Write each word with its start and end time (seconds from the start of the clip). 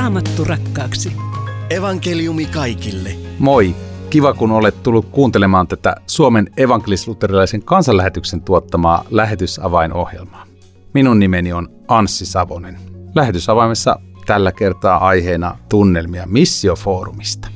raamattu 0.00 0.44
rakkaaksi. 0.44 1.12
Evankeliumi 1.70 2.46
kaikille. 2.46 3.10
Moi! 3.38 3.74
Kiva, 4.10 4.34
kun 4.34 4.50
olet 4.50 4.82
tullut 4.82 5.06
kuuntelemaan 5.10 5.66
tätä 5.66 5.94
Suomen 6.06 6.50
evankelisluterilaisen 6.56 7.62
kansanlähetyksen 7.62 8.42
tuottamaa 8.42 9.04
lähetysavainohjelmaa. 9.10 10.46
Minun 10.94 11.18
nimeni 11.18 11.52
on 11.52 11.68
Anssi 11.88 12.26
Savonen. 12.26 12.78
Lähetysavaimessa 13.14 14.00
tällä 14.26 14.52
kertaa 14.52 15.06
aiheena 15.06 15.58
tunnelmia 15.68 16.26
Missiofoorumista. 16.26 17.48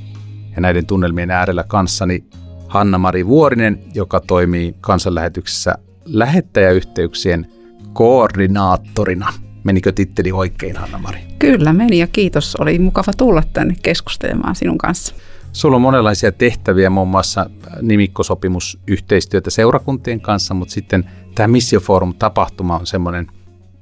Ja 0.55 0.61
näiden 0.61 0.87
tunnelmien 0.87 1.31
äärellä 1.31 1.65
kanssani 1.69 2.25
Hanna-Mari 2.69 3.27
Vuorinen, 3.27 3.85
joka 3.95 4.21
toimii 4.21 4.75
kansanlähetyksessä 4.81 5.75
lähettäjäyhteyksien 6.05 7.47
koordinaattorina. 7.93 9.33
Menikö 9.65 9.93
titteli 9.93 10.33
oikein, 10.33 10.77
Hanna-Mari? 10.77 11.19
Kyllä 11.39 11.73
meni 11.73 11.99
ja 11.99 12.07
kiitos. 12.07 12.57
Oli 12.57 12.79
mukava 12.79 13.13
tulla 13.17 13.43
tänne 13.53 13.77
keskustelemaan 13.83 14.57
sinun 14.57 14.79
kanssa. 14.79 15.15
Sulla 15.53 15.77
on 15.77 15.83
monenlaisia 15.83 16.33
tehtäviä, 16.33 16.91
muun 16.91 17.09
muassa 17.09 17.51
nimikkosopimusyhteistyötä 17.83 19.51
seurakuntien 19.51 20.21
kanssa, 20.21 20.55
mutta 20.55 20.75
sitten 20.75 21.11
tämä 21.35 21.49
Missioforum-tapahtuma 21.49 22.79
on 22.79 22.87
semmoinen 22.87 23.27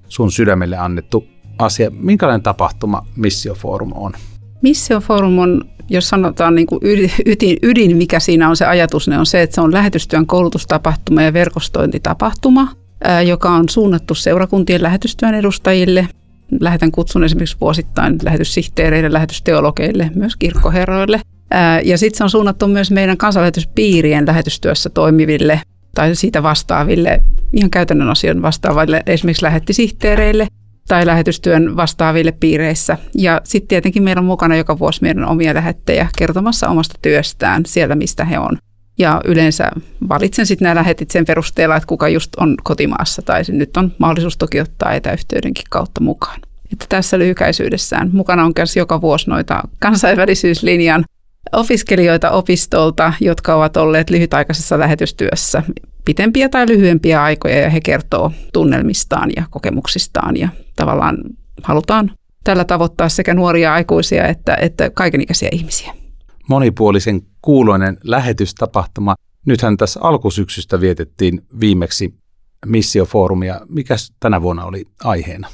sun 0.09 0.33
sydämelle 0.33 0.77
annettu 0.77 1.27
asia. 1.59 1.91
Minkälainen 1.91 2.43
tapahtuma 2.43 3.07
Missioforum 3.17 3.93
on? 3.95 4.13
Missioforum 4.63 5.39
on, 5.39 5.65
jos 5.89 6.09
sanotaan 6.09 6.55
niin 6.55 6.67
kuin 6.67 6.81
ydin, 7.27 7.57
ydin, 7.63 7.97
mikä 7.97 8.21
siinä 8.21 8.49
on 8.49 8.57
se 8.57 8.67
ajatus, 8.67 9.09
ne 9.09 9.19
on 9.19 9.27
se, 9.27 9.43
että 9.43 9.55
se 9.55 9.61
on 9.61 9.73
lähetystyön 9.73 10.27
koulutustapahtuma 10.27 11.23
ja 11.23 11.33
verkostointitapahtuma, 11.33 12.69
joka 13.27 13.51
on 13.51 13.69
suunnattu 13.69 14.15
seurakuntien 14.15 14.83
lähetystyön 14.83 15.35
edustajille. 15.35 16.09
Lähetän 16.61 16.93
kutsun 16.93 17.25
esimerkiksi 17.25 17.57
vuosittain 17.61 18.19
lähetyssihteereille, 18.23 19.13
lähetysteologeille, 19.13 20.11
myös 20.15 20.37
kirkkoherroille. 20.37 21.21
Ja 21.85 21.99
sitten 21.99 22.19
se 22.19 22.25
on 22.25 22.31
suunnattu 22.31 22.67
myös 22.69 22.91
meidän 22.91 23.17
kansanlähetyspiirien 23.17 24.27
lähetystyössä 24.27 24.91
toimiville 24.91 25.61
tai 25.95 26.15
siitä 26.15 26.43
vastaaville, 26.43 27.23
ihan 27.53 27.71
käytännön 27.71 28.11
asioiden 28.11 28.43
vastaaville, 28.43 29.03
esimerkiksi 29.07 29.45
lähettisihteereille 29.45 30.47
tai 30.89 31.07
lähetystyön 31.07 31.77
vastaaville 31.77 32.33
piireissä. 32.33 32.99
Ja 33.15 33.41
sitten 33.45 33.69
tietenkin 33.69 34.03
meillä 34.03 34.21
on 34.21 34.27
mukana 34.27 34.57
joka 34.57 34.79
vuosi 34.79 35.03
meidän 35.03 35.25
omia 35.25 35.55
lähettejä 35.55 36.09
kertomassa 36.19 36.69
omasta 36.69 36.95
työstään 37.03 37.63
siellä, 37.67 37.95
mistä 37.95 38.25
he 38.25 38.39
on. 38.39 38.59
Ja 38.99 39.21
yleensä 39.25 39.71
valitsen 40.09 40.47
sitten 40.47 40.67
nämä 40.67 40.75
lähetit 40.75 41.11
sen 41.11 41.25
perusteella, 41.25 41.77
että 41.77 41.87
kuka 41.87 42.09
just 42.09 42.35
on 42.37 42.55
kotimaassa, 42.63 43.23
tai 43.23 43.43
nyt 43.49 43.77
on 43.77 43.93
mahdollisuus 43.99 44.37
toki 44.37 44.61
ottaa 44.61 44.93
etäyhteydenkin 44.93 45.65
kautta 45.71 46.01
mukaan. 46.01 46.41
Että 46.73 46.87
tässä 46.89 47.19
lyhykäisyydessään 47.19 48.11
mukana 48.13 48.45
on 48.45 48.53
myös 48.57 48.77
joka 48.77 49.01
vuosi 49.01 49.31
noita 49.31 49.63
kansainvälisyyslinjan 49.79 51.05
opiskelijoita 51.53 52.31
opistolta, 52.31 53.13
jotka 53.21 53.55
ovat 53.55 53.77
olleet 53.77 54.11
lyhytaikaisessa 54.11 54.79
lähetystyössä 54.79 55.63
pitempiä 56.05 56.49
tai 56.49 56.69
lyhyempiä 56.69 57.23
aikoja 57.23 57.61
ja 57.61 57.71
he 57.71 57.81
kertoo 57.81 58.33
tunnelmistaan 58.53 59.31
ja 59.37 59.45
kokemuksistaan 59.51 60.37
ja 60.37 60.49
tavallaan 60.77 61.19
halutaan 61.63 62.11
tällä 62.45 62.65
tavoittaa 62.65 63.09
sekä 63.09 63.35
nuoria 63.35 63.75
aikuisia 63.75 64.27
että, 64.27 64.55
että 64.55 64.91
kaikenikäisiä 64.91 65.49
ihmisiä. 65.53 66.02
Monipuolisen 66.49 67.23
kuuloinen 67.43 67.99
lähetystapahtuma. 68.05 69.15
Nythän 69.47 69.77
tässä 69.77 70.01
alkusyksystä 70.03 70.81
vietettiin 70.81 71.43
viimeksi 71.61 72.15
missiofoorumia. 72.67 73.61
Mikä 73.69 73.95
tänä 74.21 74.43
vuonna 74.43 74.65
oli 74.65 74.85
aiheena? 75.05 75.49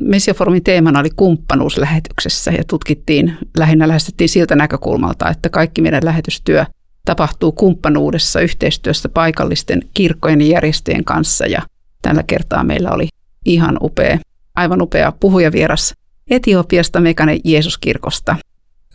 Messiafoorumin 0.00 0.64
teemana 0.64 1.00
oli 1.00 1.10
kumppanuus 1.16 1.76
lähetyksessä 1.76 2.50
ja 2.50 2.64
tutkittiin, 2.64 3.36
lähinnä 3.58 3.88
lähestyttiin 3.88 4.28
siltä 4.28 4.56
näkökulmalta, 4.56 5.30
että 5.30 5.48
kaikki 5.48 5.82
meidän 5.82 6.04
lähetystyö 6.04 6.64
tapahtuu 7.04 7.52
kumppanuudessa, 7.52 8.40
yhteistyössä 8.40 9.08
paikallisten 9.08 9.82
kirkkojen 9.94 10.40
ja 10.40 10.46
järjestöjen 10.46 11.04
kanssa 11.04 11.46
ja 11.46 11.62
tällä 12.02 12.22
kertaa 12.22 12.64
meillä 12.64 12.90
oli 12.90 13.08
ihan 13.44 13.76
upea, 13.82 14.18
aivan 14.54 14.82
upea 14.82 15.12
puhujavieras 15.12 15.94
Etiopiasta 16.30 17.00
Mekane 17.00 17.38
Jeesuskirkosta. 17.44 18.36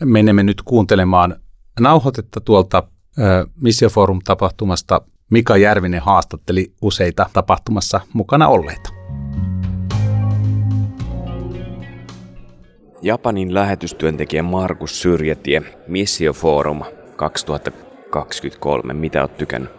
Menemme 0.04 0.42
nyt 0.42 0.62
kuuntelemaan 0.62 1.36
nauhoitetta 1.80 2.40
tuolta 2.40 2.82
Missio-forum-tapahtumasta. 3.62 5.00
Mika 5.30 5.56
Järvinen 5.56 6.02
haastatteli 6.02 6.72
useita 6.82 7.26
tapahtumassa 7.32 8.00
mukana 8.12 8.48
olleita. 8.48 8.90
Japanin 13.02 13.54
lähetystyöntekijä 13.54 14.42
Markus 14.42 15.02
Syrjätie, 15.02 15.62
Missio 15.86 16.32
Forum 16.32 16.82
2023. 17.16 18.94
Mitä 18.94 19.20
olet 19.20 19.36
tykännyt? 19.36 19.70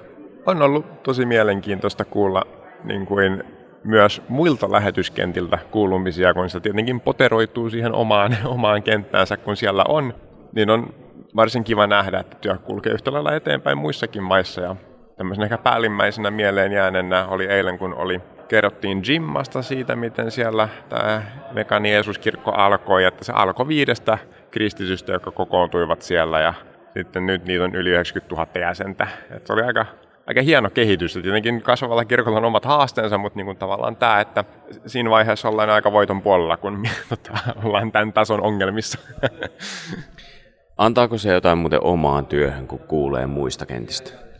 On 0.45 0.61
ollut 0.61 1.03
tosi 1.03 1.25
mielenkiintoista 1.25 2.05
kuulla 2.05 2.43
niin 2.83 3.05
kuin 3.05 3.43
myös 3.83 4.21
muilta 4.27 4.71
lähetyskentiltä 4.71 5.57
kuulumisia, 5.71 6.33
kun 6.33 6.49
se 6.49 6.59
tietenkin 6.59 6.99
poteroituu 6.99 7.69
siihen 7.69 7.93
omaan, 7.93 8.37
omaan 8.45 8.83
kenttäänsä, 8.83 9.37
kun 9.37 9.57
siellä 9.57 9.83
on, 9.87 10.13
niin 10.55 10.69
on 10.69 10.93
varsin 11.35 11.63
kiva 11.63 11.87
nähdä, 11.87 12.19
että 12.19 12.37
työ 12.41 12.57
kulkee 12.57 12.93
yhtä 12.93 13.13
lailla 13.13 13.35
eteenpäin 13.35 13.77
muissakin 13.77 14.23
maissa. 14.23 14.61
Ja 14.61 14.75
tämmöisenä 15.17 15.45
ehkä 15.45 15.57
päällimmäisenä 15.57 16.31
mieleen 16.31 16.71
jäänenä 16.71 17.27
oli 17.27 17.45
eilen, 17.45 17.77
kun 17.77 17.93
oli 17.93 18.21
kerrottiin 18.47 19.01
Jimmasta 19.07 19.61
siitä, 19.61 19.95
miten 19.95 20.31
siellä 20.31 20.69
tämä 20.89 21.21
Mekani 21.51 21.91
Jeesuskirkko 21.91 22.51
alkoi, 22.51 23.03
että 23.03 23.23
se 23.23 23.33
alkoi 23.33 23.67
viidestä 23.67 24.17
kristitystä, 24.51 25.11
jotka 25.11 25.31
kokoontuivat 25.31 26.01
siellä 26.01 26.39
ja 26.39 26.53
sitten 26.97 27.25
nyt 27.25 27.45
niitä 27.45 27.63
on 27.63 27.75
yli 27.75 27.89
90 27.89 28.35
000 28.35 28.67
jäsentä. 28.67 29.07
Et 29.35 29.47
se 29.47 29.53
oli 29.53 29.61
aika, 29.61 29.85
aika 30.31 30.41
hieno 30.41 30.69
kehitys. 30.69 31.15
Et 31.15 31.23
tietenkin 31.23 31.61
kasvavalla 31.61 32.05
kirkolla 32.05 32.37
on 32.37 32.45
omat 32.45 32.65
haasteensa, 32.65 33.17
mutta 33.17 33.37
niin 33.37 33.45
kuin 33.45 33.57
tavallaan 33.57 33.95
tämä, 33.95 34.21
että 34.21 34.43
siinä 34.85 35.09
vaiheessa 35.09 35.49
ollaan 35.49 35.69
aika 35.69 35.91
voiton 35.91 36.21
puolella, 36.21 36.57
kun 36.57 36.87
tota, 37.09 37.31
ollaan 37.63 37.91
tämän 37.91 38.13
tason 38.13 38.41
ongelmissa. 38.41 38.99
Antaako 40.77 41.17
se 41.17 41.33
jotain 41.33 41.57
muuten 41.57 41.83
omaan 41.83 42.25
työhön, 42.25 42.67
kun 42.67 42.79
kuulee 42.79 43.27
muista 43.27 43.65
kentistä? 43.65 44.31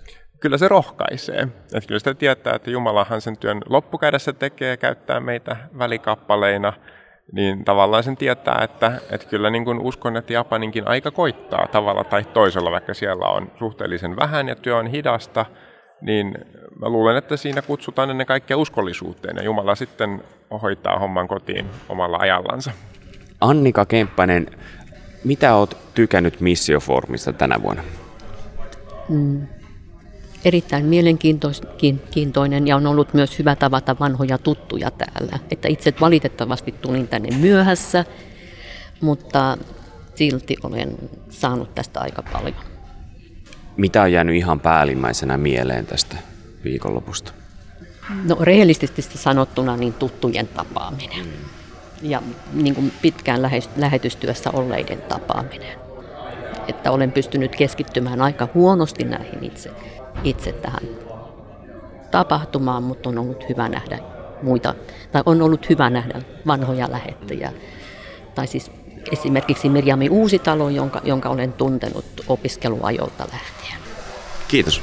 kyllä 0.41 0.57
se 0.57 0.67
rohkaisee. 0.67 1.47
Että 1.73 1.87
kyllä 1.87 1.99
sitä 1.99 2.13
tietää, 2.13 2.55
että 2.55 2.71
Jumalahan 2.71 3.21
sen 3.21 3.37
työn 3.37 3.61
loppukädessä 3.69 4.33
tekee, 4.33 4.77
käyttää 4.77 5.19
meitä 5.19 5.57
välikappaleina, 5.77 6.73
niin 7.31 7.65
tavallaan 7.65 8.03
sen 8.03 8.17
tietää, 8.17 8.59
että, 8.63 8.91
että 9.11 9.27
kyllä 9.27 9.49
niin 9.49 9.65
kuin 9.65 9.79
uskon, 9.79 10.17
että 10.17 10.33
Japaninkin 10.33 10.87
aika 10.87 11.11
koittaa 11.11 11.67
tavalla 11.67 12.03
tai 12.03 12.23
toisella, 12.23 12.71
vaikka 12.71 12.93
siellä 12.93 13.25
on 13.25 13.51
suhteellisen 13.59 14.15
vähän 14.15 14.47
ja 14.47 14.55
työ 14.55 14.77
on 14.77 14.87
hidasta, 14.87 15.45
niin 16.01 16.37
mä 16.79 16.89
luulen, 16.89 17.17
että 17.17 17.37
siinä 17.37 17.61
kutsutaan 17.61 18.09
ennen 18.09 18.27
kaikkea 18.27 18.57
uskollisuuteen 18.57 19.37
ja 19.37 19.43
Jumala 19.43 19.75
sitten 19.75 20.23
hoitaa 20.61 20.99
homman 20.99 21.27
kotiin 21.27 21.65
omalla 21.89 22.17
ajallansa. 22.17 22.71
Annika 23.41 23.85
Kemppanen, 23.85 24.47
mitä 25.23 25.55
oot 25.55 25.77
tykännyt 25.93 26.41
Missioformista 26.41 27.33
tänä 27.33 27.61
vuonna? 27.61 27.83
Mm 29.09 29.47
erittäin 30.45 30.85
mielenkiintoinen 30.85 32.67
ja 32.67 32.75
on 32.75 32.87
ollut 32.87 33.13
myös 33.13 33.39
hyvä 33.39 33.55
tavata 33.55 33.95
vanhoja 33.99 34.37
tuttuja 34.37 34.91
täällä. 34.91 35.39
Että 35.51 35.67
itse 35.67 35.93
valitettavasti 36.01 36.71
tulin 36.71 37.07
tänne 37.07 37.37
myöhässä, 37.37 38.05
mutta 39.01 39.57
silti 40.15 40.57
olen 40.63 40.95
saanut 41.29 41.75
tästä 41.75 41.99
aika 41.99 42.23
paljon. 42.33 42.70
Mitä 43.77 44.01
on 44.01 44.11
jäänyt 44.11 44.35
ihan 44.35 44.59
päällimmäisenä 44.59 45.37
mieleen 45.37 45.85
tästä 45.85 46.15
viikonlopusta? 46.63 47.31
No 48.23 48.37
rehellisesti 48.39 49.01
sanottuna 49.01 49.77
niin 49.77 49.93
tuttujen 49.93 50.47
tapaaminen 50.47 51.25
ja 52.01 52.21
niin 52.53 52.75
kuin 52.75 52.93
pitkään 53.01 53.41
lähetystyössä 53.77 54.51
olleiden 54.53 55.01
tapaaminen. 55.01 55.79
Että 56.67 56.91
olen 56.91 57.11
pystynyt 57.11 57.55
keskittymään 57.55 58.21
aika 58.21 58.47
huonosti 58.53 59.03
näihin 59.03 59.43
itse 59.43 59.71
itse 60.23 60.51
tähän 60.51 60.83
tapahtumaan, 62.11 62.83
mutta 62.83 63.09
on 63.09 63.17
ollut 63.17 63.49
hyvä 63.49 63.69
nähdä 63.69 63.99
muita, 64.41 64.75
tai 65.11 65.23
on 65.25 65.41
ollut 65.41 65.69
hyvä 65.69 65.89
nähdä 65.89 66.21
vanhoja 66.47 66.91
lähettäjiä. 66.91 67.53
Tai 68.35 68.47
siis 68.47 68.71
esimerkiksi 69.11 69.69
Mirjami 69.69 70.09
Uusitalo, 70.09 70.69
jonka, 70.69 71.01
jonka 71.03 71.29
olen 71.29 71.53
tuntenut 71.53 72.05
opiskeluajolta 72.27 73.23
lähtien. 73.23 73.79
Kiitos. 74.47 74.81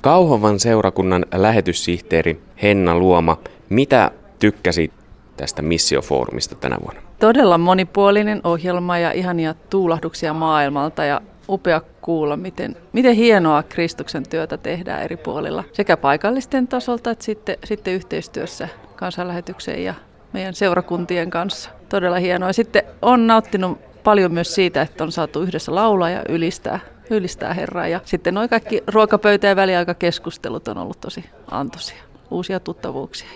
Kauhovan 0.00 0.60
seurakunnan 0.60 1.24
lähetyssihteeri 1.34 2.40
Henna 2.62 2.98
Luoma, 2.98 3.36
mitä 3.68 4.10
tykkäsit 4.38 4.92
tästä 5.36 5.62
missiofoorumista 5.62 6.54
tänä 6.54 6.76
vuonna? 6.84 7.02
Todella 7.20 7.58
monipuolinen 7.58 8.40
ohjelma 8.44 8.98
ja 8.98 9.12
ihania 9.12 9.54
tuulahduksia 9.70 10.34
maailmalta 10.34 11.04
ja 11.04 11.20
upea 11.48 11.80
kuulla, 12.00 12.36
miten, 12.36 12.76
miten 12.92 13.14
hienoa 13.14 13.62
Kristuksen 13.62 14.28
työtä 14.28 14.56
tehdään 14.56 15.02
eri 15.02 15.16
puolilla, 15.16 15.64
sekä 15.72 15.96
paikallisten 15.96 16.68
tasolta 16.68 17.10
että 17.10 17.24
sitten, 17.24 17.56
sitten 17.64 17.94
yhteistyössä 17.94 18.68
kansanlähetyksen 18.96 19.84
ja 19.84 19.94
meidän 20.32 20.54
seurakuntien 20.54 21.30
kanssa. 21.30 21.70
Todella 21.88 22.18
hienoa. 22.18 22.52
Sitten 22.52 22.82
on 23.02 23.26
nauttinut 23.26 23.78
paljon 24.04 24.32
myös 24.32 24.54
siitä, 24.54 24.82
että 24.82 25.04
on 25.04 25.12
saatu 25.12 25.42
yhdessä 25.42 25.74
laulaa 25.74 26.10
ja 26.10 26.22
ylistää, 26.28 26.80
ylistää 27.10 27.54
Herraa. 27.54 27.88
Ja 27.88 28.00
sitten 28.04 28.34
nuo 28.34 28.48
kaikki 28.48 28.82
ruokapöytä- 28.86 29.46
ja 29.46 29.56
väliaikakeskustelut 29.56 30.68
on 30.68 30.78
ollut 30.78 31.00
tosi 31.00 31.24
antoisia. 31.50 32.02
Uusia 32.30 32.60
tuttavuuksia. 32.60 33.28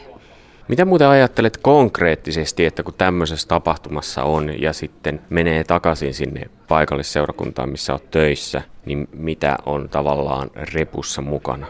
Mitä 0.69 0.85
muuten 0.85 1.09
ajattelet 1.09 1.57
konkreettisesti, 1.57 2.67
että 2.67 2.83
kun 2.83 2.95
tämmöisessä 2.99 3.49
tapahtumassa 3.49 4.23
on 4.23 4.63
ja 4.63 4.73
sitten 4.73 5.21
menee 5.31 5.65
takaisin 5.65 6.15
sinne 6.15 6.51
paikallisseurakuntaan, 6.69 7.69
missä 7.69 7.93
olet 7.93 8.11
töissä, 8.11 8.63
niin 8.85 9.09
mitä 9.13 9.57
on 9.67 9.89
tavallaan 9.89 10.51
repussa 10.55 11.23
mukana? 11.23 11.67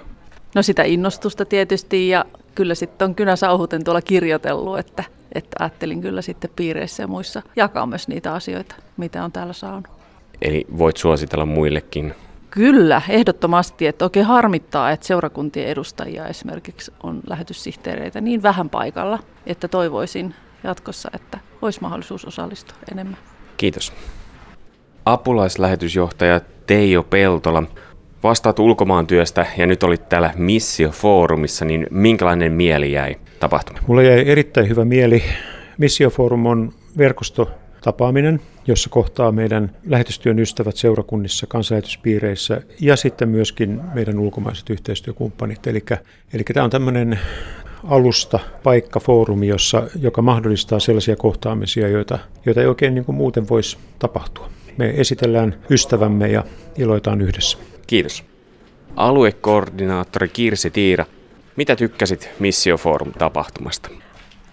No 0.54 0.62
sitä 0.62 0.82
innostusta 0.82 1.44
tietysti 1.44 2.08
ja 2.08 2.24
kyllä 2.54 2.74
sitten 2.74 3.08
on 3.08 3.14
kynä 3.14 3.36
sauhuten 3.36 3.84
tuolla 3.84 4.02
kirjoitellut, 4.02 4.78
että, 4.78 5.04
että 5.32 5.56
ajattelin 5.58 6.00
kyllä 6.00 6.22
sitten 6.22 6.50
piireissä 6.56 7.02
ja 7.02 7.06
muissa 7.06 7.42
jakaa 7.56 7.86
myös 7.86 8.08
niitä 8.08 8.34
asioita, 8.34 8.74
mitä 8.96 9.24
on 9.24 9.32
täällä 9.32 9.52
saanut. 9.52 9.88
Eli 10.42 10.66
voit 10.78 10.96
suositella 10.96 11.46
muillekin 11.46 12.14
Kyllä, 12.50 13.02
ehdottomasti. 13.08 13.86
Että 13.86 14.04
oikein 14.04 14.26
harmittaa, 14.26 14.90
että 14.90 15.06
seurakuntien 15.06 15.68
edustajia 15.68 16.26
esimerkiksi 16.26 16.92
on 17.02 17.20
lähetyssihteereitä 17.26 18.20
niin 18.20 18.42
vähän 18.42 18.70
paikalla, 18.70 19.18
että 19.46 19.68
toivoisin 19.68 20.34
jatkossa, 20.64 21.10
että 21.14 21.38
olisi 21.62 21.80
mahdollisuus 21.80 22.24
osallistua 22.24 22.76
enemmän. 22.92 23.16
Kiitos. 23.56 23.92
Apulaislähetysjohtaja 25.04 26.40
Teijo 26.66 27.02
Peltola, 27.02 27.62
vastaat 28.22 28.58
ulkomaan 28.58 29.06
työstä 29.06 29.46
ja 29.56 29.66
nyt 29.66 29.82
olit 29.82 30.08
täällä 30.08 30.32
Missio-foorumissa, 30.36 31.64
niin 31.64 31.86
minkälainen 31.90 32.52
mieli 32.52 32.92
jäi 32.92 33.16
tapahtumaan? 33.40 33.84
Mulla 33.88 34.02
jäi 34.02 34.28
erittäin 34.28 34.68
hyvä 34.68 34.84
mieli. 34.84 35.22
Missio-foorum 35.78 36.46
on 36.46 36.72
verkostotapaaminen, 36.98 38.40
jossa 38.66 38.90
kohtaa 38.90 39.32
meidän 39.32 39.76
lähetystyön 39.86 40.38
ystävät 40.38 40.76
seurakunnissa, 40.76 41.46
kansanlähetyspiireissä 41.46 42.62
ja 42.80 42.96
sitten 42.96 43.28
myöskin 43.28 43.80
meidän 43.94 44.18
ulkomaiset 44.18 44.70
yhteistyökumppanit. 44.70 45.66
Eli, 45.66 45.84
eli 46.32 46.42
tämä 46.54 46.64
on 46.64 46.70
tämmöinen 46.70 47.18
alusta, 47.84 48.38
paikka, 48.62 49.00
foorumi, 49.00 49.48
jossa, 49.48 49.82
joka 50.00 50.22
mahdollistaa 50.22 50.80
sellaisia 50.80 51.16
kohtaamisia, 51.16 51.88
joita, 51.88 52.18
joita 52.46 52.60
ei 52.60 52.66
oikein 52.66 52.94
niin 52.94 53.04
kuin 53.04 53.16
muuten 53.16 53.48
voisi 53.48 53.78
tapahtua. 53.98 54.50
Me 54.76 54.94
esitellään 54.96 55.54
ystävämme 55.70 56.28
ja 56.28 56.44
iloitaan 56.78 57.20
yhdessä. 57.20 57.58
Kiitos. 57.90 58.24
Aluekoordinaattori 58.96 60.28
Kirsi 60.28 60.70
Tiira, 60.70 61.04
mitä 61.56 61.76
tykkäsit 61.76 62.30
Missio 62.38 62.76
Forum-tapahtumasta? 62.76 63.90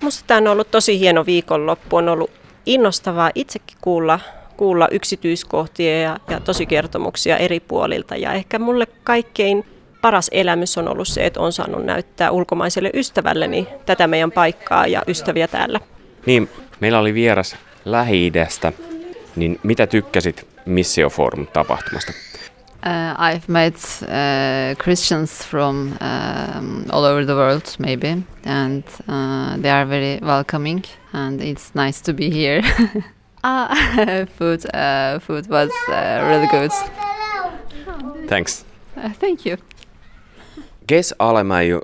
Minusta 0.02 0.24
tämä 0.28 0.38
on 0.38 0.48
ollut 0.48 0.72
tosi 0.72 1.00
hieno 1.00 1.26
viikonloppu. 1.26 1.96
On 1.96 2.10
ollut 2.10 2.32
innostavaa 2.66 3.32
itsekin 3.36 3.78
kuulla, 3.82 4.20
kuulla 4.58 4.88
yksityiskohtia 4.92 6.02
ja, 6.02 6.20
ja 6.30 6.40
tosikertomuksia 6.40 7.38
eri 7.38 7.60
puolilta. 7.60 8.16
Ja 8.16 8.34
ehkä 8.34 8.60
mulle 8.60 8.88
kaikkein 9.04 9.66
paras 10.02 10.30
elämys 10.34 10.78
on 10.78 10.88
ollut 10.88 11.08
se, 11.08 11.26
että 11.26 11.40
on 11.40 11.54
saanut 11.54 11.86
näyttää 11.86 12.32
ulkomaiselle 12.32 12.90
ystävälleni 12.94 13.68
tätä 13.86 14.08
meidän 14.08 14.32
paikkaa 14.32 14.88
ja 14.88 15.04
ystäviä 15.08 15.48
täällä. 15.48 15.80
Niin, 16.26 16.50
meillä 16.80 17.00
oli 17.00 17.14
vieras 17.14 17.56
Lähi-idästä, 17.86 18.74
niin 19.36 19.60
mitä 19.64 19.88
tykkäsit 19.88 20.48
Missio 20.66 21.10
Forum-tapahtumasta? 21.10 22.14
Uh, 22.84 23.16
I've 23.18 23.50
met 23.50 24.04
uh, 24.08 24.76
Christians 24.78 25.44
from 25.44 25.98
um, 26.00 26.86
all 26.92 27.06
over 27.06 27.26
the 27.26 27.36
world, 27.36 27.76
maybe, 27.80 28.24
and 28.44 28.84
uh, 29.08 29.58
they 29.58 29.70
are 29.70 29.86
very 29.86 30.20
welcoming, 30.22 30.86
and 31.12 31.42
it's 31.42 31.74
nice 31.74 32.02
to 32.02 32.14
be 32.14 32.30
here. 32.30 32.62
uh, 33.44 34.26
food, 34.38 34.66
uh, 34.74 35.20
food 35.20 35.48
was 35.48 35.72
uh, 35.90 36.24
really 36.30 36.48
good. 36.48 36.72
Thanks. 38.28 38.64
Uh, 38.96 39.10
thank 39.10 39.46
you. 39.46 39.58
Guess 40.86 41.14
Alemäju, 41.20 41.82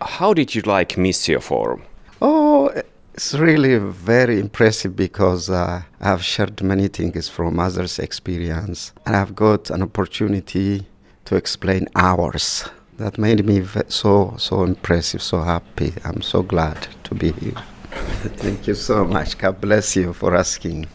how 0.00 0.32
did 0.32 0.54
you 0.54 0.62
like 0.62 0.94
Missio 0.96 1.42
Forum? 1.42 1.82
Oh, 2.22 2.70
it's 3.18 3.34
really 3.34 3.78
very 3.78 4.38
impressive 4.38 4.94
because 4.94 5.50
uh, 5.50 5.82
I've 6.00 6.22
shared 6.22 6.62
many 6.62 6.86
things 6.86 7.28
from 7.28 7.58
others' 7.58 7.98
experience 7.98 8.92
and 9.04 9.16
I've 9.16 9.34
got 9.34 9.70
an 9.70 9.82
opportunity 9.82 10.86
to 11.24 11.34
explain 11.34 11.88
ours. 11.96 12.70
That 12.98 13.18
made 13.18 13.44
me 13.44 13.64
so 13.88 14.34
so 14.36 14.62
impressive, 14.62 15.20
so 15.20 15.42
happy. 15.42 15.92
I'm 16.04 16.22
so 16.22 16.42
glad 16.44 16.86
to 17.02 17.14
be 17.14 17.32
here. 17.32 17.60
Thank 18.42 18.68
you 18.68 18.74
so 18.74 19.04
much. 19.04 19.36
God 19.36 19.60
bless 19.60 19.96
you 19.96 20.12
for 20.12 20.36
asking. 20.36 20.86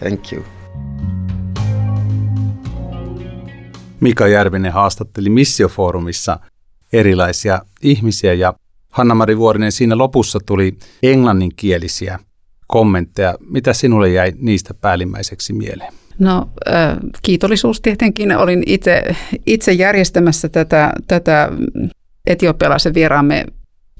Thank 0.00 0.32
you. 0.32 0.44
Mika 4.00 4.26
Järvinen 4.26 4.72
haastatteli 4.72 5.30
Missiofoorumissa 5.30 6.38
erilaisia 6.92 7.62
ihmisiä 7.82 8.34
ja 8.34 8.54
Hanna-Mari 8.90 9.38
Vuorinen, 9.38 9.72
siinä 9.72 9.98
lopussa 9.98 10.38
tuli 10.46 10.78
englanninkielisiä 11.02 12.18
kommentteja. 12.66 13.34
Mitä 13.50 13.72
sinulle 13.72 14.08
jäi 14.08 14.32
niistä 14.38 14.74
päällimmäiseksi 14.74 15.52
mieleen? 15.52 15.92
No 16.18 16.48
kiitollisuus 17.22 17.80
tietenkin. 17.80 18.36
Olin 18.36 18.62
itse, 18.66 19.16
itse 19.46 19.72
järjestämässä 19.72 20.48
tätä, 20.48 20.92
tätä 21.06 21.52
etiopialaisen 22.26 22.94
vieraamme 22.94 23.44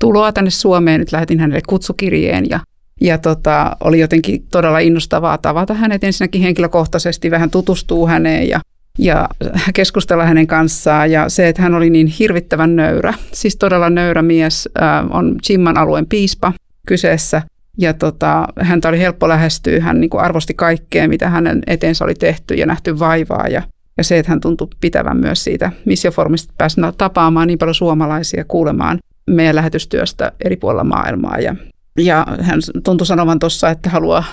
tuloa 0.01 0.33
tänne 0.33 0.51
Suomeen. 0.51 1.01
Nyt 1.01 1.13
lähetin 1.13 1.41
hänelle 1.41 1.63
kutsukirjeen 1.69 2.51
ja, 2.51 2.61
ja 3.01 3.19
tota, 3.19 3.77
oli 3.85 4.01
jotenkin 4.01 4.47
todella 4.51 4.79
innostavaa 4.79 5.39
tavata 5.39 5.75
hänet 5.75 6.05
ensinnäkin 6.05 6.43
henkilökohtaisesti, 6.43 7.31
vähän 7.31 7.51
tutustuu 7.51 8.07
häneen 8.07 8.49
ja 8.49 8.61
ja 9.00 9.29
keskustella 9.75 10.25
hänen 10.25 10.47
kanssaan. 10.47 11.11
Ja 11.11 11.29
se, 11.29 11.49
että 11.49 11.62
hän 11.62 11.75
oli 11.75 11.91
niin 11.91 12.06
hirvittävän 12.06 12.76
nöyrä, 12.76 13.14
siis 13.32 13.56
todella 13.56 13.91
nöyrä 13.91 14.23
mies, 14.23 14.69
on 15.11 15.37
Chimman 15.43 15.79
alueen 15.79 16.06
piispa 16.06 16.52
kyseessä. 16.87 17.43
Ja 17.79 17.94
tota, 17.94 18.49
häntä 18.61 18.88
oli 18.88 19.00
helppo 19.00 19.29
lähestyä, 19.29 19.81
hän 19.81 20.00
niin 20.00 20.11
kuin 20.11 20.23
arvosti 20.23 20.55
kaikkea, 20.55 21.08
mitä 21.08 21.31
hänen 21.31 21.62
eteensä 21.67 22.05
oli 22.05 22.14
tehty 22.14 22.55
ja 22.55 22.67
nähty 22.67 22.99
vaivaa. 22.99 23.49
Ja, 23.49 23.62
ja 23.97 24.05
se, 24.05 24.19
että 24.19 24.32
hän 24.32 24.41
tuntui 24.41 24.69
pitävän 24.81 25.17
myös 25.17 25.44
siitä 25.44 25.73
missioformista, 25.85 26.55
pääsi 26.58 26.81
tapaamaan 26.99 27.47
niin 27.47 27.58
paljon 27.58 27.75
suomalaisia, 27.75 28.44
kuulemaan 28.44 28.99
meidän 29.31 29.56
lähetystyöstä 29.56 30.32
eri 30.44 30.56
puolilla 30.56 30.85
maailmaa. 30.85 31.38
Ja 31.38 31.55
ja 31.99 32.27
hän 32.41 32.61
tuntui 32.85 33.07
sanovan 33.07 33.39
tuossa, 33.39 33.71
että 33.71 33.91
haluaa 33.91 34.25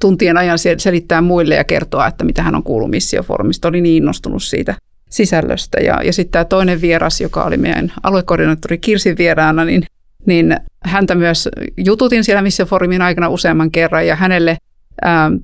tuntien 0.00 0.36
ajan 0.36 0.58
selittää 0.78 1.20
muille 1.20 1.54
ja 1.54 1.64
kertoa, 1.64 2.06
että 2.06 2.24
mitä 2.24 2.42
hän 2.42 2.54
on 2.54 2.62
kuullut 2.62 2.90
missiofoorumista. 2.90 3.68
Oli 3.68 3.80
niin 3.80 4.02
innostunut 4.02 4.42
siitä 4.42 4.74
sisällöstä. 5.10 5.80
Ja, 5.80 6.02
ja 6.02 6.12
sitten 6.12 6.32
tämä 6.32 6.44
toinen 6.44 6.80
vieras, 6.80 7.20
joka 7.20 7.44
oli 7.44 7.56
meidän 7.56 7.92
aluekoordinaattori 8.02 8.78
Kirsin 8.78 9.18
vieraana, 9.18 9.64
niin, 9.64 9.82
niin 10.26 10.56
häntä 10.84 11.14
myös 11.14 11.48
jututin 11.76 12.24
siellä 12.24 12.42
missiofoorumin 12.42 13.02
aikana 13.02 13.28
useamman 13.28 13.70
kerran 13.70 14.06
ja 14.06 14.16
hänelle 14.16 14.56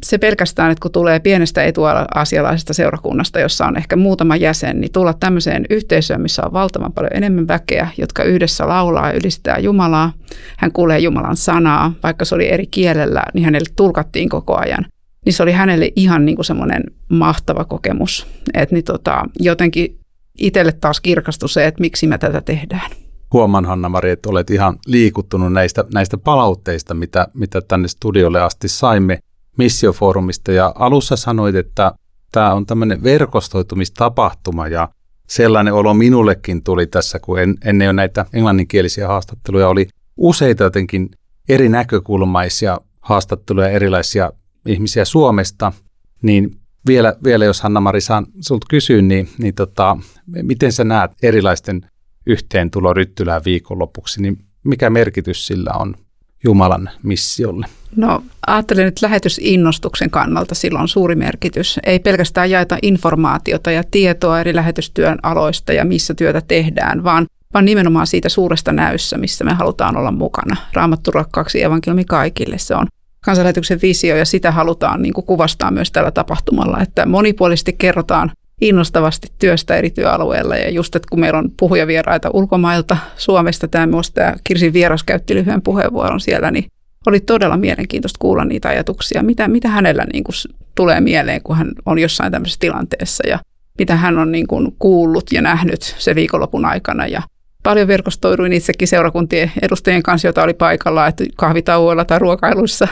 se 0.05 0.19
pelkästään, 0.19 0.71
että 0.71 0.83
kun 0.83 0.93
tulee 0.93 1.21
pienestä 1.21 1.65
etuasialaisesta 1.65 2.75
seurakunnasta, 2.75 3.41
jossa 3.41 3.67
on 3.67 3.77
ehkä 3.77 3.97
muutama 3.97 4.37
jäsen, 4.37 4.81
niin 4.81 4.93
tulla 4.93 5.13
tämmöiseen 5.13 5.65
yhteisöön, 5.71 6.21
missä 6.21 6.43
on 6.47 6.53
valtavan 6.53 6.93
paljon 6.93 7.13
enemmän 7.15 7.49
väkeä, 7.49 7.89
jotka 7.99 8.23
yhdessä 8.25 8.69
laulaa 8.69 9.09
ja 9.09 9.19
ylistää 9.19 9.59
Jumalaa. 9.59 10.13
Hän 10.59 10.73
kuulee 10.73 10.99
Jumalan 10.99 11.37
sanaa, 11.37 11.93
vaikka 12.03 12.25
se 12.25 12.35
oli 12.35 12.53
eri 12.53 12.67
kielellä, 12.67 13.23
niin 13.35 13.45
hänelle 13.45 13.69
tulkattiin 13.77 14.29
koko 14.29 14.57
ajan. 14.57 14.87
Niin 15.27 15.33
se 15.33 15.43
oli 15.43 15.53
hänelle 15.53 15.93
ihan 15.97 16.25
niin 16.25 16.37
kuin 16.37 16.45
semmoinen 16.45 16.83
mahtava 17.09 17.65
kokemus. 17.65 18.27
Että 18.55 18.75
niin 18.75 18.85
tota, 18.85 19.23
jotenkin 19.41 19.99
itselle 20.39 20.73
taas 20.73 21.01
kirkastui 21.01 21.49
se, 21.49 21.67
että 21.67 21.81
miksi 21.81 22.07
me 22.07 22.19
tätä 22.19 22.41
tehdään. 22.41 22.91
Huomaan, 23.33 23.65
Hanna-Mari, 23.65 24.11
että 24.11 24.29
olet 24.29 24.51
ihan 24.51 24.79
liikuttunut 24.87 25.53
näistä, 25.53 25.85
näistä 25.95 26.19
palautteista, 26.19 26.95
mitä, 26.95 27.29
mitä 27.35 27.61
tänne 27.61 27.89
studiolle 27.89 28.41
asti 28.41 28.69
saimme 28.69 29.19
missiofoorumista. 29.59 30.53
Ja 30.53 30.73
alussa 30.75 31.17
sanoit, 31.17 31.55
että 31.55 31.93
tämä 32.33 32.55
on 32.55 32.67
tämmöinen 32.67 33.03
verkostoitumistapahtuma 33.03 34.69
ja 34.69 34.89
sellainen 35.29 35.75
olo 35.75 35.95
minullekin 35.95 36.63
tuli 36.63 36.87
tässä, 36.87 37.19
kun 37.19 37.41
en, 37.41 37.55
ennen 37.65 37.87
jo 37.87 37.93
näitä 37.93 38.27
englanninkielisiä 38.33 39.09
haastatteluja. 39.09 39.69
Oli 39.69 39.89
useita 40.17 40.65
jotenkin 40.65 41.11
eri 41.49 41.69
näkökulmaisia 41.69 42.81
haastatteluja 43.01 43.69
erilaisia 43.69 44.33
ihmisiä 44.67 45.05
Suomesta, 45.05 45.73
niin 46.23 46.57
vielä, 46.87 47.17
vielä 47.25 47.45
jos 47.45 47.61
Hanna-Mari 47.61 48.01
saan 48.01 48.27
sinulta 48.41 48.67
kysyä, 48.71 49.03
niin, 49.03 49.29
niin 49.39 49.55
tota, 49.55 49.97
miten 50.43 50.73
sä 50.73 50.85
näet 50.85 51.11
erilaisten 51.23 51.91
yhteentulo 52.27 52.95
Ryttylään 52.95 53.43
viikonlopuksi, 53.45 54.23
niin 54.23 54.39
mikä 54.65 54.91
merkitys 54.91 55.47
sillä 55.47 55.71
on 55.75 55.95
Jumalan 56.45 56.91
missiolle? 57.03 57.67
No 57.97 58.23
ajattelen, 58.47 58.87
että 58.87 59.07
lähetysinnostuksen 59.07 60.11
kannalta 60.11 60.55
sillä 60.55 60.79
on 60.81 60.89
suuri 60.89 61.15
merkitys. 61.15 61.81
Ei 61.87 61.99
pelkästään 61.99 62.51
jaeta 62.51 62.79
informaatiota 62.83 63.71
ja 63.71 63.83
tietoa 63.91 64.41
eri 64.41 64.55
lähetystyön 64.55 65.19
aloista 65.23 65.73
ja 65.73 65.85
missä 65.85 66.15
työtä 66.15 66.43
tehdään, 66.49 67.05
vaan 67.05 67.27
vaan 67.55 67.65
nimenomaan 67.65 68.07
siitä 68.07 68.29
suuresta 68.29 68.73
näyssä, 68.73 69.19
missä 69.19 69.45
me 69.45 69.53
halutaan 69.53 69.97
olla 69.97 70.11
mukana. 70.13 70.57
Raamattu 70.73 71.11
rakkaaksi 71.11 71.63
evankeliumi 71.63 72.05
kaikille, 72.05 72.59
se 72.59 72.75
on 72.75 72.87
kansanlähetyksen 73.25 73.79
visio 73.83 74.17
ja 74.17 74.25
sitä 74.25 74.51
halutaan 74.51 75.03
niin 75.03 75.15
kuin 75.15 75.27
kuvastaa 75.27 75.71
myös 75.71 75.93
tällä 75.93 76.11
tapahtumalla, 76.11 76.81
että 76.81 77.07
monipuolisesti 77.07 77.73
kerrotaan 77.73 78.33
innostavasti 78.61 79.29
työstä 79.39 79.77
eri 79.77 79.91
työalueilla. 79.91 80.57
Ja 80.57 80.71
just, 80.71 80.97
että 80.97 81.09
kun 81.11 81.21
meillä 81.21 81.39
on 81.39 81.51
puhujavieraita 81.59 82.31
ulkomailta 82.33 82.97
Suomesta, 83.17 83.69
tämä 83.69 83.87
myös 83.87 84.11
tämä 84.11 84.35
Kirsin 84.45 84.73
vieras 84.73 85.03
käytti 85.03 85.35
lyhyen 85.35 85.63
puheenvuoron 85.63 86.21
siellä, 86.21 86.51
niin 86.51 86.65
oli 87.07 87.21
todella 87.21 87.57
mielenkiintoista 87.57 88.19
kuulla 88.19 88.45
niitä 88.45 88.69
ajatuksia, 88.69 89.23
mitä, 89.23 89.49
mitä 89.49 89.69
hänellä 89.69 90.05
niin 90.13 90.25
kuin 90.25 90.35
tulee 90.75 91.01
mieleen, 91.01 91.43
kun 91.43 91.57
hän 91.57 91.73
on 91.87 91.99
jossain 91.99 92.33
tämmöisessä 92.33 92.61
tilanteessa 92.61 93.29
ja 93.29 93.39
mitä 93.79 93.97
hän 93.97 94.19
on 94.19 94.33
niin 94.33 94.47
kuin 94.47 94.77
kuullut 94.79 95.33
ja 95.33 95.43
nähnyt 95.43 95.83
se 95.99 96.15
viikonlopun 96.15 96.65
aikana. 96.65 97.07
Ja 97.07 97.23
paljon 97.63 97.89
verkostoiduin 97.89 98.53
itsekin 98.53 98.89
seurakuntien 98.89 99.53
edustajien 99.63 100.03
kanssa, 100.03 100.29
joita 100.29 100.43
oli 100.43 100.55
paikalla, 100.55 101.07
että 101.07 101.25
kahvitauoilla 101.37 102.05
tai 102.05 102.19
ruokailuissa. 102.19 102.89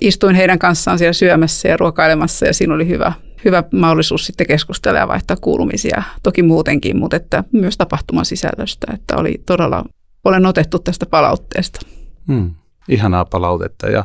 Istuin 0.00 0.34
heidän 0.34 0.58
kanssaan 0.58 0.98
siellä 0.98 1.12
syömässä 1.12 1.68
ja 1.68 1.76
ruokailemassa 1.76 2.46
ja 2.46 2.54
siinä 2.54 2.74
oli 2.74 2.88
hyvä, 2.88 3.12
hyvä 3.44 3.64
mahdollisuus 3.72 4.26
sitten 4.26 4.46
keskustella 4.46 4.98
ja 4.98 5.08
vaihtaa 5.08 5.36
kuulumisia. 5.36 6.02
Toki 6.22 6.42
muutenkin, 6.42 6.98
mutta 6.98 7.16
että 7.16 7.44
myös 7.52 7.76
tapahtuman 7.76 8.24
sisällöstä, 8.24 8.86
että 8.94 9.16
oli 9.16 9.42
todella, 9.46 9.84
olen 10.24 10.46
otettu 10.46 10.78
tästä 10.78 11.06
palautteesta. 11.06 11.80
Hmm, 12.26 12.50
ihanaa 12.88 13.24
palautetta 13.24 13.88
ja 13.88 14.04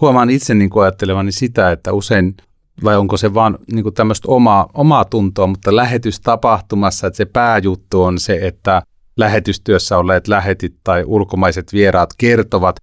huomaan 0.00 0.30
itse 0.30 0.54
niin 0.54 0.70
kuin 0.70 0.82
ajattelevani 0.82 1.32
sitä, 1.32 1.70
että 1.70 1.92
usein 1.92 2.36
vai 2.84 2.96
onko 2.96 3.16
se 3.16 3.34
vaan 3.34 3.58
niin 3.72 3.94
tämmöistä 3.94 4.28
omaa, 4.28 4.70
omaa 4.74 5.04
tuntoa, 5.04 5.46
mutta 5.46 5.76
lähetystapahtumassa, 5.76 7.06
että 7.06 7.16
se 7.16 7.24
pääjuttu 7.24 8.02
on 8.02 8.18
se, 8.18 8.38
että 8.42 8.82
lähetystyössä 9.16 9.98
olleet 9.98 10.28
lähetit 10.28 10.74
tai 10.84 11.04
ulkomaiset 11.06 11.72
vieraat 11.72 12.10
kertovat 12.18 12.76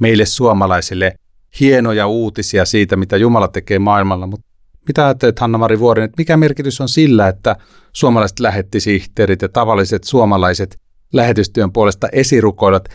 meille 0.00 0.26
suomalaisille 0.26 1.14
hienoja 1.60 2.06
uutisia 2.06 2.64
siitä, 2.64 2.96
mitä 2.96 3.16
Jumala 3.16 3.48
tekee 3.48 3.78
maailmalla, 3.78 4.26
mutta 4.26 4.47
mitä 4.86 5.04
ajattelet 5.04 5.38
Hanna-Mari 5.38 5.78
Vuoren, 5.78 6.04
että 6.04 6.14
mikä 6.18 6.36
merkitys 6.36 6.80
on 6.80 6.88
sillä, 6.88 7.28
että 7.28 7.56
suomalaiset 7.92 8.40
lähettisihteerit 8.40 9.42
ja 9.42 9.48
tavalliset 9.48 10.04
suomalaiset 10.04 10.78
lähetystyön 11.12 11.72
puolesta 11.72 12.08
esirukoilat, 12.12 12.88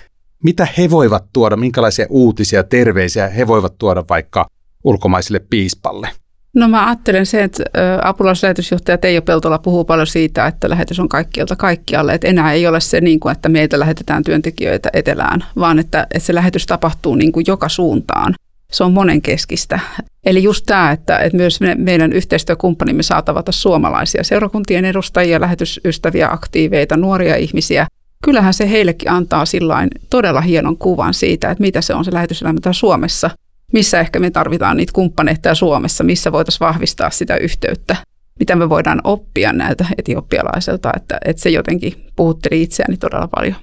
mitä 0.43 0.67
he 0.77 0.89
voivat 0.89 1.25
tuoda, 1.33 1.55
minkälaisia 1.55 2.05
uutisia, 2.09 2.63
terveisiä 2.63 3.27
he 3.27 3.47
voivat 3.47 3.77
tuoda 3.77 4.03
vaikka 4.09 4.47
ulkomaisille 4.83 5.39
piispalle? 5.39 6.09
No 6.55 6.67
mä 6.67 6.85
ajattelen 6.85 7.25
se, 7.25 7.43
että 7.43 7.63
apulaislähetysjohtaja 8.03 8.97
Teijo 8.97 9.21
Peltola 9.21 9.59
puhuu 9.59 9.85
paljon 9.85 10.07
siitä, 10.07 10.47
että 10.47 10.69
lähetys 10.69 10.99
on 10.99 11.09
kaikkialta 11.09 11.55
kaikkialle. 11.55 12.13
Että 12.13 12.27
enää 12.27 12.53
ei 12.53 12.67
ole 12.67 12.79
se, 12.79 13.01
niin 13.01 13.19
kuin, 13.19 13.31
että 13.31 13.49
meitä 13.49 13.79
lähetetään 13.79 14.23
työntekijöitä 14.23 14.89
etelään, 14.93 15.45
vaan 15.59 15.79
että, 15.79 16.01
että 16.01 16.25
se 16.25 16.35
lähetys 16.35 16.65
tapahtuu 16.65 17.15
niin 17.15 17.31
kuin 17.31 17.43
joka 17.47 17.69
suuntaan. 17.69 18.33
Se 18.73 18.83
on 18.83 18.93
monenkeskistä. 18.93 19.79
Eli 20.25 20.43
just 20.43 20.65
tämä, 20.65 20.91
että, 20.91 21.17
että 21.17 21.37
myös 21.37 21.61
me, 21.61 21.75
meidän 21.75 22.13
yhteistyökumppanimme 22.13 23.03
saa 23.03 23.21
tavata 23.21 23.51
suomalaisia 23.51 24.23
seurakuntien 24.23 24.85
edustajia, 24.85 25.41
lähetysystäviä, 25.41 26.29
aktiiveita, 26.31 26.97
nuoria 26.97 27.35
ihmisiä. 27.35 27.87
Kyllähän 28.23 28.53
se 28.53 28.69
heillekin 28.69 29.11
antaa 29.11 29.45
sillain 29.45 29.89
todella 30.09 30.41
hienon 30.41 30.77
kuvan 30.77 31.13
siitä, 31.13 31.51
että 31.51 31.61
mitä 31.61 31.81
se 31.81 31.93
on 31.93 32.05
se 32.05 32.13
lähetyselämä 32.13 32.59
Suomessa– 32.71 33.29
missä 33.73 33.99
ehkä 33.99 34.19
me 34.19 34.31
tarvitaan 34.31 34.77
niitä 34.77 34.93
kumppaneita 34.93 35.55
Suomessa, 35.55 36.03
missä 36.03 36.31
voitaisiin 36.31 36.67
vahvistaa 36.67 37.09
sitä 37.09 37.37
yhteyttä, 37.37 37.95
mitä 38.39 38.55
me 38.55 38.69
voidaan 38.69 39.01
oppia 39.03 39.53
näiltä 39.53 39.85
etioppialaiselta, 39.97 40.91
että, 40.95 41.17
että 41.25 41.41
se 41.41 41.49
jotenkin 41.49 42.05
puhutteli 42.15 42.61
itseäni 42.61 42.97
todella 42.97 43.27
paljon. 43.27 43.55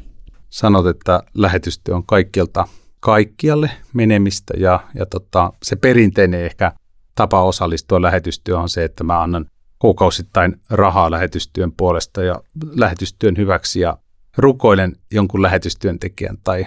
Sanot, 0.51 0.87
että 0.87 1.23
lähetystyö 1.35 1.97
on 1.97 2.07
kaikkialta 2.07 2.69
kaikkialle 3.01 3.71
menemistä 3.93 4.55
ja, 4.57 4.81
ja 4.95 5.07
tota, 5.07 5.53
se 5.63 5.77
perinteinen 5.77 6.45
ehkä 6.45 6.73
tapa 7.15 7.43
osallistua 7.43 8.03
lähetystyöhön 8.03 8.63
on 8.63 8.69
se, 8.69 8.85
että 8.85 9.05
mä 9.05 9.23
annan 9.23 9.47
kuukausittain 9.79 10.57
rahaa 10.71 11.11
lähetystyön 11.11 11.73
puolesta 11.73 12.23
ja 12.23 12.43
lähetystyön 12.77 13.37
hyväksi 13.37 13.81
ja 13.81 13.99
rukoilen 14.37 14.97
jonkun 15.11 15.43
lähetystyöntekijän 15.43 16.39
tai 16.45 16.67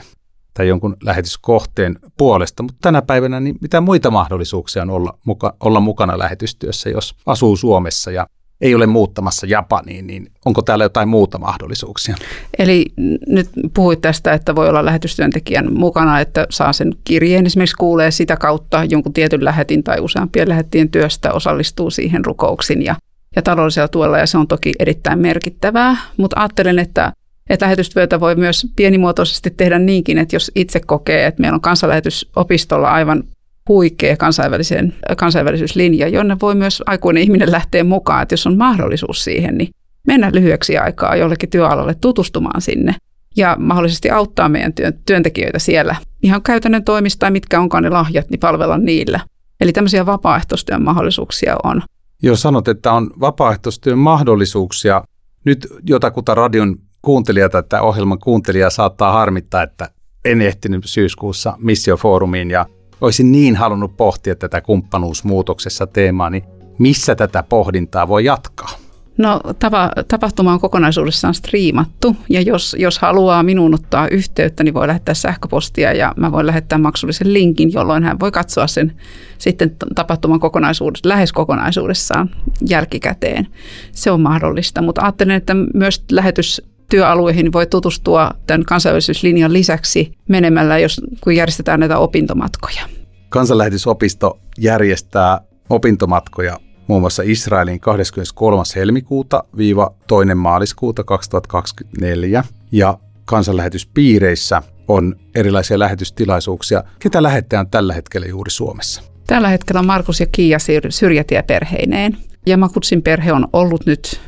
tai 0.53 0.67
jonkun 0.67 0.97
lähetyskohteen 1.03 1.99
puolesta, 2.17 2.63
mutta 2.63 2.77
tänä 2.81 3.01
päivänä 3.01 3.39
niin 3.39 3.55
mitä 3.61 3.81
muita 3.81 4.11
mahdollisuuksia 4.11 4.81
on 4.81 4.89
olla, 4.89 5.17
muka, 5.25 5.55
olla 5.59 5.79
mukana 5.79 6.19
lähetystyössä, 6.19 6.89
jos 6.89 7.15
asuu 7.25 7.57
Suomessa? 7.57 8.11
Ja 8.11 8.27
ei 8.61 8.75
ole 8.75 8.85
muuttamassa 8.85 9.47
Japaniin, 9.47 10.07
niin 10.07 10.31
onko 10.45 10.61
täällä 10.61 10.85
jotain 10.85 11.09
muuta 11.09 11.37
mahdollisuuksia? 11.39 12.15
Eli 12.59 12.85
nyt 13.27 13.49
puhuit 13.73 14.01
tästä, 14.01 14.33
että 14.33 14.55
voi 14.55 14.69
olla 14.69 14.85
lähetystyöntekijän 14.85 15.73
mukana, 15.73 16.19
että 16.19 16.47
saa 16.49 16.73
sen 16.73 16.93
kirjeen, 17.03 17.45
esimerkiksi 17.45 17.75
kuulee 17.75 18.11
sitä 18.11 18.37
kautta 18.37 18.83
jonkun 18.83 19.13
tietyn 19.13 19.45
lähetin 19.45 19.83
tai 19.83 19.99
useampien 19.99 20.49
lähettien 20.49 20.89
työstä, 20.89 21.33
osallistuu 21.33 21.91
siihen 21.91 22.25
rukouksiin 22.25 22.85
ja, 22.85 22.95
ja 23.35 23.41
taloudellisella 23.41 23.87
tuella, 23.87 24.17
ja 24.17 24.27
se 24.27 24.37
on 24.37 24.47
toki 24.47 24.71
erittäin 24.79 25.19
merkittävää, 25.19 25.97
mutta 26.17 26.39
ajattelen, 26.39 26.79
että 26.79 27.11
että 27.49 27.65
lähetystyötä 27.65 28.19
voi 28.19 28.35
myös 28.35 28.67
pienimuotoisesti 28.75 29.51
tehdä 29.51 29.79
niinkin, 29.79 30.17
että 30.17 30.35
jos 30.35 30.51
itse 30.55 30.79
kokee, 30.79 31.25
että 31.25 31.41
meillä 31.41 31.55
on 31.55 31.61
kansanlähetysopistolla 31.61 32.91
aivan 32.91 33.23
huikea 33.69 34.17
kansainvälisen, 34.17 34.93
kansainvälisyyslinja, 35.17 36.07
jonne 36.07 36.37
voi 36.41 36.55
myös 36.55 36.83
aikuinen 36.85 37.23
ihminen 37.23 37.51
lähteä 37.51 37.83
mukaan, 37.83 38.21
että 38.21 38.33
jos 38.33 38.47
on 38.47 38.57
mahdollisuus 38.57 39.23
siihen, 39.23 39.57
niin 39.57 39.69
mennä 40.07 40.31
lyhyeksi 40.33 40.77
aikaa 40.77 41.15
jollekin 41.15 41.49
työalalle 41.49 41.95
tutustumaan 41.95 42.61
sinne 42.61 42.95
ja 43.37 43.55
mahdollisesti 43.59 44.09
auttaa 44.09 44.49
meidän 44.49 44.73
työntekijöitä 45.05 45.59
siellä. 45.59 45.95
Ihan 46.21 46.41
käytännön 46.41 46.83
toimista 46.83 47.31
mitkä 47.31 47.59
onkaan 47.59 47.83
ne 47.83 47.89
lahjat, 47.89 48.29
niin 48.29 48.39
palvella 48.39 48.77
niillä. 48.77 49.19
Eli 49.61 49.71
tämmöisiä 49.71 50.05
vapaaehtoistyön 50.05 50.83
mahdollisuuksia 50.83 51.55
on. 51.63 51.81
Joo, 52.23 52.35
sanot, 52.35 52.67
että 52.67 52.91
on 52.91 53.11
vapaaehtoistyön 53.19 53.97
mahdollisuuksia. 53.97 55.03
Nyt 55.45 55.67
jotakuta 55.89 56.35
radion 56.35 56.75
kuuntelijata 57.01 57.63
tai 57.63 57.81
ohjelman 57.81 58.19
kuuntelijaa 58.19 58.69
saattaa 58.69 59.11
harmittaa, 59.11 59.63
että 59.63 59.89
en 60.25 60.41
ehtinyt 60.41 60.83
syyskuussa 60.85 61.53
missiofoorumiin 61.57 62.51
ja 62.51 62.65
olisin 63.03 63.31
niin 63.31 63.55
halunnut 63.55 63.97
pohtia 63.97 64.35
tätä 64.35 64.61
kumppanuusmuutoksessa 64.61 65.87
teemaa, 65.87 66.29
niin 66.29 66.43
missä 66.79 67.15
tätä 67.15 67.43
pohdintaa 67.43 68.07
voi 68.07 68.25
jatkaa? 68.25 68.69
No 69.17 69.41
tapa, 69.59 69.91
tapahtuma 70.07 70.53
on 70.53 70.59
kokonaisuudessaan 70.59 71.33
striimattu 71.33 72.15
ja 72.29 72.41
jos, 72.41 72.75
jos 72.79 72.99
haluaa 72.99 73.43
minuun 73.43 73.73
ottaa 73.73 74.07
yhteyttä, 74.07 74.63
niin 74.63 74.73
voi 74.73 74.87
lähettää 74.87 75.15
sähköpostia 75.15 75.93
ja 75.93 76.13
mä 76.17 76.31
voin 76.31 76.47
lähettää 76.47 76.77
maksullisen 76.77 77.33
linkin, 77.33 77.73
jolloin 77.73 78.03
hän 78.03 78.19
voi 78.19 78.31
katsoa 78.31 78.67
sen 78.67 78.93
sitten 79.37 79.75
tapahtuman 79.95 80.39
kokonaisuudessa, 80.39 81.09
lähes 81.09 81.33
kokonaisuudessaan 81.33 82.29
jälkikäteen. 82.69 83.47
Se 83.91 84.11
on 84.11 84.21
mahdollista, 84.21 84.81
mutta 84.81 85.01
ajattelen, 85.01 85.35
että 85.35 85.53
myös 85.73 86.03
lähetys 86.11 86.61
työalueihin 86.89 87.53
voi 87.53 87.67
tutustua 87.67 88.31
tämän 88.47 88.65
kansainvälisyyslinjan 88.65 89.53
lisäksi 89.53 90.11
menemällä, 90.29 90.79
jos, 90.79 91.01
kun 91.21 91.35
järjestetään 91.35 91.79
näitä 91.79 91.97
opintomatkoja. 91.97 92.81
Kansanlähetysopisto 93.29 94.39
järjestää 94.57 95.41
opintomatkoja 95.69 96.59
muun 96.87 97.01
muassa 97.01 97.23
Israelin 97.25 97.79
23. 97.79 98.63
helmikuuta 98.75 99.43
viiva 99.57 99.93
2. 100.09 100.35
maaliskuuta 100.35 101.03
2024 101.03 102.43
ja 102.71 102.97
kansanlähetyspiireissä 103.25 104.61
on 104.87 105.15
erilaisia 105.35 105.79
lähetystilaisuuksia. 105.79 106.83
Ketä 106.99 107.23
lähettää 107.23 107.65
tällä 107.71 107.93
hetkellä 107.93 108.27
juuri 108.27 108.51
Suomessa? 108.51 109.03
Tällä 109.27 109.47
hetkellä 109.47 109.79
on 109.79 109.85
Markus 109.85 110.19
ja 110.19 110.25
Kiia 110.31 110.57
syrjätieperheineen. 110.89 112.17
Ja 112.45 112.57
Makutsin 112.57 113.01
perhe 113.01 113.33
on 113.33 113.47
ollut 113.53 113.85
nyt 113.85 114.21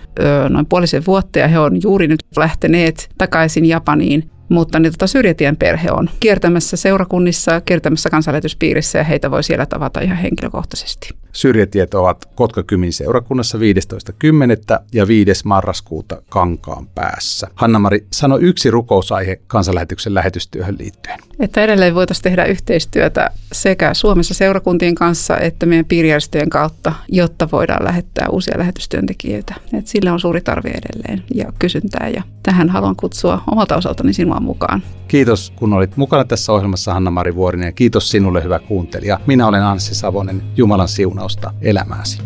noin 0.50 0.65
puolisen 0.65 1.05
vuotta 1.07 1.39
ja 1.39 1.48
he 1.48 1.60
on 1.60 1.81
juuri 1.84 2.07
nyt 2.07 2.25
lähteneet 2.38 3.10
takaisin 3.17 3.65
Japaniin 3.65 4.29
mutta 4.50 4.79
niin 4.79 4.91
tota 4.91 5.07
Syrjätien 5.07 5.57
perhe 5.57 5.91
on 5.91 6.10
kiertämässä 6.19 6.77
seurakunnissa, 6.77 7.62
kiertämässä 7.62 8.10
kansanlähetyspiirissä 8.10 8.98
ja 8.98 9.03
heitä 9.03 9.31
voi 9.31 9.43
siellä 9.43 9.65
tavata 9.65 10.01
ihan 10.01 10.17
henkilökohtaisesti. 10.17 11.10
Syrjätiet 11.36 11.94
ovat 11.94 12.25
Kotkakymin 12.36 12.94
seurakunnassa 12.94 13.58
15.10. 13.58 14.84
ja 14.94 15.08
5. 15.08 15.32
marraskuuta 15.46 16.22
Kankaan 16.30 16.88
päässä. 16.88 17.48
Hanna-Mari, 17.56 18.06
sano 18.12 18.38
yksi 18.38 18.72
rukousaihe 18.72 19.39
kansanlähetyksen 19.48 20.13
lähetystyöhön 20.13 20.75
liittyen. 20.80 21.20
Että 21.39 21.62
edelleen 21.62 21.96
voitaisiin 21.96 22.24
tehdä 22.24 22.46
yhteistyötä 22.46 23.30
sekä 23.51 23.94
Suomessa 23.94 24.34
seurakuntien 24.34 24.96
kanssa 24.96 25.38
että 25.38 25.65
meidän 25.65 25.86
piirijärjestöjen 25.86 26.50
kautta, 26.50 26.94
jotta 27.08 27.48
voidaan 27.51 27.86
lähettää 27.86 28.27
uusia 28.30 28.60
lähetystyöntekijöitä. 28.60 29.56
Et 29.74 29.88
sillä 29.88 30.13
on 30.13 30.20
suuri 30.20 30.42
tarve 30.42 30.70
edelleen 30.70 31.24
ja 31.34 31.54
kysyntää 31.60 32.10
ja 32.10 32.24
tähän 32.44 32.70
haluan 32.70 32.96
kutsua 32.96 33.42
omalta 33.51 33.75
osaltani 33.75 34.13
sinua 34.13 34.39
mukaan. 34.39 34.84
Kiitos 35.08 35.54
kun 35.56 35.74
olit 35.74 35.98
mukana 35.98 36.25
tässä 36.25 36.54
ohjelmassa 36.54 36.94
Hanna-Mari 36.94 37.36
Vuorinen 37.36 37.65
ja 37.65 37.72
kiitos 37.72 38.10
sinulle 38.10 38.44
hyvä 38.44 38.60
kuuntelija. 38.60 39.20
Minä 39.27 39.48
olen 39.48 39.63
Anssi 39.63 39.96
Savonen. 39.96 40.44
Jumalan 40.58 40.88
panosta 41.25 41.53
elämääsi. 41.62 42.22